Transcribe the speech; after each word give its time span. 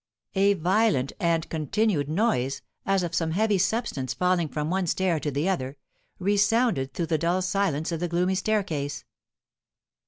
A 0.33 0.55
violent 0.55 1.13
and 1.19 1.47
continued 1.49 2.09
noise, 2.09 2.63
as 2.87 3.03
of 3.03 3.13
some 3.13 3.33
heavy 3.33 3.59
substance 3.59 4.15
falling 4.15 4.49
from 4.49 4.71
one 4.71 4.87
stair 4.87 5.19
to 5.19 5.29
the 5.29 5.47
other, 5.47 5.77
resounded 6.17 6.95
through 6.95 7.05
the 7.05 7.19
dull 7.19 7.43
silence 7.43 7.91
of 7.91 7.99
the 7.99 8.07
gloomy 8.07 8.33
staircase. 8.33 9.05